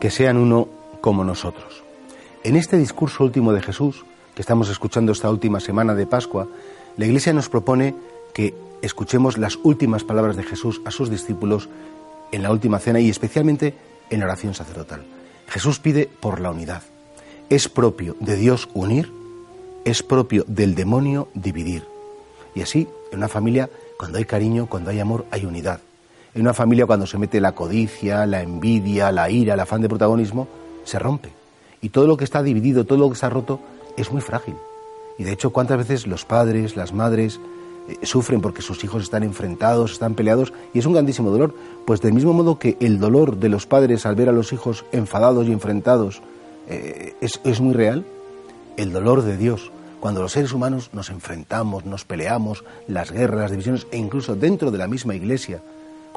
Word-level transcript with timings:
que 0.00 0.10
sean 0.10 0.36
uno 0.36 0.68
como 1.00 1.24
nosotros. 1.24 1.82
En 2.44 2.56
este 2.56 2.78
discurso 2.78 3.24
último 3.24 3.52
de 3.52 3.62
Jesús, 3.62 4.04
que 4.34 4.42
estamos 4.42 4.68
escuchando 4.68 5.12
esta 5.12 5.30
última 5.30 5.60
semana 5.60 5.94
de 5.94 6.06
Pascua, 6.06 6.48
la 6.96 7.06
Iglesia 7.06 7.32
nos 7.32 7.48
propone 7.48 7.94
que 8.32 8.54
escuchemos 8.82 9.38
las 9.38 9.56
últimas 9.62 10.04
palabras 10.04 10.36
de 10.36 10.44
Jesús 10.44 10.80
a 10.84 10.90
sus 10.90 11.10
discípulos 11.10 11.68
en 12.32 12.42
la 12.42 12.52
última 12.52 12.78
cena 12.78 13.00
y 13.00 13.08
especialmente 13.08 13.74
en 14.10 14.20
la 14.20 14.26
oración 14.26 14.54
sacerdotal. 14.54 15.04
Jesús 15.48 15.78
pide 15.80 16.08
por 16.20 16.40
la 16.40 16.50
unidad. 16.50 16.82
Es 17.50 17.68
propio 17.68 18.16
de 18.20 18.36
Dios 18.36 18.68
unir, 18.74 19.10
es 19.84 20.02
propio 20.02 20.44
del 20.46 20.74
demonio 20.74 21.28
dividir. 21.34 21.84
Y 22.54 22.62
así, 22.62 22.88
en 23.10 23.18
una 23.18 23.28
familia, 23.28 23.70
cuando 23.98 24.18
hay 24.18 24.24
cariño, 24.24 24.66
cuando 24.66 24.90
hay 24.90 25.00
amor, 25.00 25.26
hay 25.30 25.44
unidad. 25.44 25.80
En 26.34 26.42
una 26.42 26.54
familia, 26.54 26.86
cuando 26.86 27.06
se 27.06 27.18
mete 27.18 27.40
la 27.40 27.52
codicia, 27.52 28.26
la 28.26 28.42
envidia, 28.42 29.10
la 29.12 29.30
ira, 29.30 29.54
el 29.54 29.60
afán 29.60 29.80
de 29.80 29.88
protagonismo, 29.88 30.48
se 30.84 30.98
rompe. 30.98 31.32
Y 31.80 31.90
todo 31.90 32.06
lo 32.06 32.16
que 32.16 32.24
está 32.24 32.42
dividido, 32.42 32.84
todo 32.84 32.98
lo 32.98 33.08
que 33.08 33.14
está 33.14 33.30
roto, 33.30 33.60
es 33.96 34.12
muy 34.12 34.20
frágil. 34.20 34.54
Y 35.18 35.24
de 35.24 35.32
hecho, 35.32 35.50
¿cuántas 35.50 35.78
veces 35.78 36.06
los 36.06 36.24
padres, 36.24 36.76
las 36.76 36.92
madres, 36.92 37.40
eh, 37.88 38.06
sufren 38.06 38.40
porque 38.40 38.62
sus 38.62 38.82
hijos 38.84 39.02
están 39.02 39.22
enfrentados, 39.22 39.92
están 39.92 40.14
peleados, 40.14 40.52
y 40.74 40.78
es 40.78 40.86
un 40.86 40.92
grandísimo 40.92 41.30
dolor? 41.30 41.54
Pues 41.86 42.00
del 42.00 42.12
mismo 42.12 42.32
modo 42.32 42.58
que 42.58 42.76
el 42.80 43.00
dolor 43.00 43.38
de 43.38 43.48
los 43.48 43.66
padres 43.66 44.06
al 44.06 44.14
ver 44.14 44.28
a 44.28 44.32
los 44.32 44.52
hijos 44.52 44.84
enfadados 44.92 45.48
y 45.48 45.52
enfrentados 45.52 46.22
eh, 46.68 47.14
es, 47.20 47.40
es 47.44 47.60
muy 47.60 47.74
real, 47.74 48.04
el 48.76 48.92
dolor 48.92 49.22
de 49.22 49.36
Dios 49.36 49.72
cuando 50.00 50.22
los 50.22 50.32
seres 50.32 50.52
humanos 50.52 50.90
nos 50.92 51.10
enfrentamos, 51.10 51.84
nos 51.84 52.04
peleamos, 52.04 52.64
las 52.86 53.10
guerras, 53.10 53.40
las 53.40 53.50
divisiones, 53.50 53.86
e 53.90 53.98
incluso 53.98 54.36
dentro 54.36 54.70
de 54.70 54.78
la 54.78 54.86
misma 54.86 55.14
iglesia, 55.14 55.60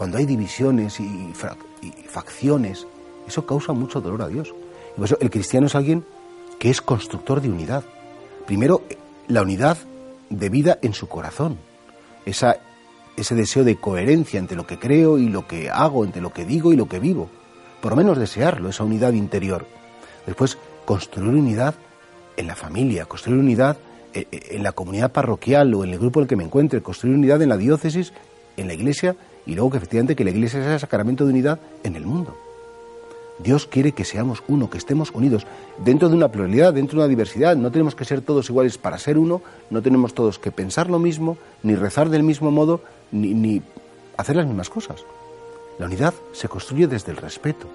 cuando 0.02 0.17
hay 0.17 0.25
divisiones 0.25 0.99
y, 0.99 1.31
facciones, 2.07 2.88
eso 3.27 3.45
causa 3.45 3.71
mucho 3.71 4.02
dolor 4.02 4.23
a 4.23 4.30
Dios. 4.30 4.52
Y 4.93 4.95
por 4.95 5.05
eso 5.05 5.16
el 5.21 5.30
cristiano 5.30 5.67
es 5.67 5.75
alguien 5.75 6.03
que 6.58 6.71
es 6.71 6.81
constructor 6.81 7.39
de 7.39 7.52
unidad. 7.52 7.83
Primero, 8.47 8.81
la 9.27 9.43
unidad 9.43 9.77
de 10.31 10.49
vida 10.49 10.80
en 10.81 10.95
su 10.95 11.08
corazón, 11.08 11.59
esa, 12.25 12.58
ese 13.16 13.35
deseo 13.35 13.63
de 13.63 13.75
coherencia 13.75 14.39
entre 14.39 14.58
lo 14.58 14.66
que 14.66 14.80
creo 14.80 15.19
y 15.19 15.30
lo 15.30 15.45
que 15.45 15.69
hago, 15.69 16.03
entre 16.03 16.19
lo 16.19 16.33
que 16.33 16.45
digo 16.45 16.73
y 16.73 16.77
lo 16.77 16.88
que 16.88 16.97
vivo. 16.97 17.30
Por 17.80 17.91
lo 17.91 17.95
menos 17.95 18.17
desearlo, 18.17 18.69
esa 18.69 18.83
unidad 18.83 19.13
interior. 19.13 19.67
Después, 20.25 20.58
construir 20.83 21.36
unidad 21.36 21.75
en 22.38 22.47
la 22.47 22.55
familia, 22.55 23.05
construir 23.05 23.38
unidad 23.38 23.77
eh, 24.15 24.25
eh, 24.31 24.47
en 24.49 24.63
la 24.63 24.71
comunidad 24.71 25.11
parroquial 25.11 25.71
o 25.75 25.83
en 25.83 25.91
el 25.91 25.99
grupo 25.99 26.19
en 26.19 26.23
el 26.23 26.27
que 26.27 26.38
me 26.38 26.45
encuentre, 26.45 26.81
construir 26.81 27.15
unidad 27.15 27.39
en 27.43 27.49
la 27.49 27.58
diócesis, 27.58 28.13
en 28.58 28.67
la 28.67 28.73
iglesia 28.73 29.15
y 29.45 29.56
luego 29.56 29.72
que 29.72 29.78
efectivamente 29.78 30.16
que 30.16 30.23
la 30.23 30.31
iglesia 30.31 30.61
sea 30.61 30.73
el 30.73 30.80
sacramento 30.80 31.25
de 31.25 31.31
unidad 31.31 31.59
en 31.84 31.95
el 31.95 32.06
mundo. 32.06 32.36
Dios 33.39 33.66
quiere 33.66 33.92
que 33.92 34.06
seamos 34.06 34.44
uno, 34.48 34.70
que 34.70 34.78
estemos 34.78 35.11
unidos 35.11 35.48
dentro 35.83 36.09
de 36.09 36.16
una 36.16 36.28
pluralidad, 36.28 36.73
dentro 36.73 36.98
de 36.98 37.06
una 37.06 37.09
diversidad. 37.09 37.56
No 37.56 37.72
tenemos 37.72 37.95
que 37.95 38.06
ser 38.06 38.22
todos 38.22 38.50
iguales 38.50 38.78
para 38.78 39.00
ser 39.00 39.17
uno, 39.17 39.42
no 39.70 39.81
tenemos 39.81 40.14
todos 40.14 40.38
que 40.38 40.52
pensar 40.52 40.89
lo 40.89 41.00
mismo, 41.00 41.38
ni 41.64 41.75
rezar 41.75 42.09
del 42.09 42.23
mismo 42.23 42.52
modo, 42.52 42.81
ni, 43.11 43.33
ni 43.33 43.61
hacer 44.17 44.36
las 44.36 44.45
mismas 44.45 44.70
cosas. 44.70 45.03
La 45.80 45.88
unidad 45.88 46.14
se 46.33 46.48
construye 46.48 46.88
desde 46.88 47.11
el 47.11 47.17
respeto. 47.17 47.67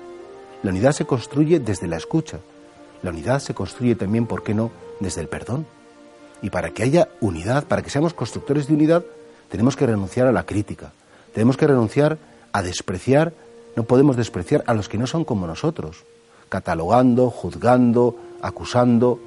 La 0.62 0.70
unidad 0.70 0.92
se 0.92 1.04
construye 1.04 1.58
desde 1.58 1.88
la 1.88 1.96
escucha. 1.96 2.38
La 3.02 3.10
unidad 3.10 3.40
se 3.40 3.54
construye 3.54 3.96
también, 3.96 4.26
¿por 4.26 4.42
qué 4.42 4.54
no?, 4.54 4.70
desde 5.00 5.20
el 5.20 5.28
perdón. 5.28 5.66
Y 6.42 6.50
para 6.50 6.70
que 6.70 6.84
haya 6.84 7.08
unidad, 7.20 7.64
para 7.64 7.82
que 7.82 7.90
seamos 7.90 8.14
constructores 8.14 8.68
de 8.68 8.74
unidad, 8.74 9.04
tenemos 9.48 9.74
que 9.76 9.86
renunciar 9.86 10.26
a 10.26 10.32
la 10.32 10.44
crítica, 10.44 10.92
tenemos 11.36 11.58
que 11.58 11.66
renunciar 11.66 12.16
a 12.50 12.62
despreciar, 12.62 13.34
no 13.76 13.82
podemos 13.82 14.16
despreciar 14.16 14.64
a 14.66 14.72
los 14.72 14.88
que 14.88 14.96
no 14.96 15.06
son 15.06 15.26
como 15.26 15.46
nosotros, 15.46 16.04
catalogando, 16.48 17.28
juzgando, 17.28 18.16
acusando. 18.40 19.20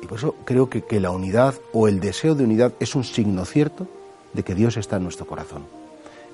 Y 0.00 0.06
por 0.06 0.18
eso 0.18 0.36
creo 0.44 0.70
que, 0.70 0.82
que 0.82 1.00
la 1.00 1.10
unidad 1.10 1.56
o 1.72 1.88
el 1.88 1.98
deseo 1.98 2.36
de 2.36 2.44
unidad 2.44 2.72
es 2.78 2.94
un 2.94 3.02
signo 3.02 3.44
cierto 3.46 3.88
de 4.32 4.44
que 4.44 4.54
Dios 4.54 4.76
está 4.76 4.98
en 4.98 5.02
nuestro 5.02 5.26
corazón. 5.26 5.64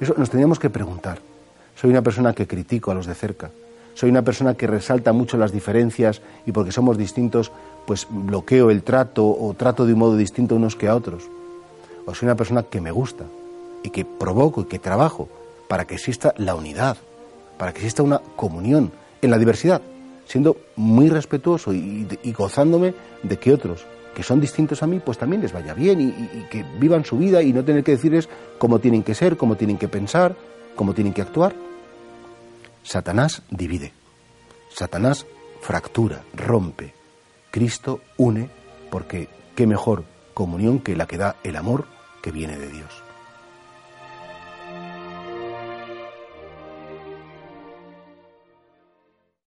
Eso 0.01 0.17
nos 0.19 0.29
teníamos 0.29 0.59
que 0.59 0.69
preguntar. 0.69 1.19
Soy 1.77 1.89
una 1.89 2.03
persona 2.03 2.35
que 2.35 2.47
critico 2.47 2.91
a 2.91 2.95
los 2.95 3.07
de 3.07 3.15
cerca, 3.15 3.53
soy 3.95 4.11
una 4.11 4.21
persona 4.21 4.53
que 4.53 4.67
resalta 4.67 5.15
mucho 5.15 5.39
las 5.39 5.51
diferencias 5.51 6.21
y 6.45 6.53
porque 6.53 6.73
somos 6.73 6.99
distintos, 6.99 7.53
pues 7.87 8.07
bloqueo 8.11 8.71
el 8.71 8.83
trato 8.83 9.27
o 9.27 9.55
trato 9.55 9.87
de 9.87 9.95
un 9.95 10.01
modo 10.01 10.17
distinto 10.19 10.57
unos 10.57 10.77
que 10.77 10.89
a 10.89 10.95
otros. 10.95 11.23
O 12.05 12.15
soy 12.15 12.27
una 12.27 12.37
persona 12.37 12.65
que 12.65 12.83
me 12.83 12.91
gusta 12.91 13.25
y 13.85 13.91
que 13.91 14.05
provoco 14.05 14.63
y 14.63 14.65
que 14.65 14.81
trabajo 14.81 15.29
para 15.69 15.87
que 15.87 15.95
exista 15.95 16.35
la 16.37 16.57
unidad, 16.57 16.97
para 17.57 17.73
que 17.73 17.79
exista 17.79 18.03
una 18.03 18.19
comunión 18.19 18.91
en 19.23 19.31
la 19.31 19.39
diversidad, 19.39 19.81
siendo 20.27 20.57
muy 20.75 21.09
respetuoso 21.09 21.73
y, 21.73 22.09
gozándome 22.37 22.95
de 23.23 23.39
que 23.39 23.53
otros 23.53 23.87
que 24.17 24.23
son 24.23 24.41
distintos 24.41 24.83
a 24.83 24.87
mí, 24.87 25.01
pues 25.01 25.19
también 25.19 25.43
les 25.43 25.53
vaya 25.53 25.75
bien 25.75 26.01
y, 26.01 26.05
y 26.05 26.47
que 26.49 26.65
vivan 26.79 27.05
su 27.05 27.19
vida 27.19 27.43
y 27.43 27.53
no 27.53 27.65
tener 27.65 27.83
que 27.83 27.93
decirles 27.93 28.29
cómo 28.59 28.79
tienen 28.79 29.03
que 29.03 29.13
ser, 29.13 29.37
cómo 29.37 29.57
tienen 29.57 29.77
que 29.77 29.89
pensar, 29.89 30.37
cómo 30.77 30.95
tienen 30.95 31.13
que 31.13 31.23
actuar. 31.23 31.53
Satanás 32.85 33.43
divide, 33.51 33.93
Satanás 34.71 35.27
fractura, 35.61 36.23
rompe, 36.33 36.95
Cristo 37.51 38.01
une 38.17 38.51
porque 38.89 39.29
qué 39.57 39.67
mejor 39.67 40.05
comunión 40.33 40.79
que 40.79 40.95
la 40.95 41.07
que 41.07 41.19
da 41.19 41.37
el 41.43 41.57
amor 41.57 41.87
que 42.23 42.31
viene 42.31 42.57
de 42.57 42.69
Dios. 42.69 43.03